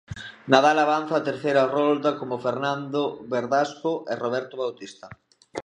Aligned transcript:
Nadal 0.51 0.77
avanza 0.83 1.13
a 1.17 1.25
terceira 1.29 1.63
rolda 1.75 2.09
como 2.19 2.43
Fernando 2.45 3.01
Verdasco 3.33 3.91
e 4.11 4.13
Roberto 4.23 4.55
Bautista. 4.63 5.07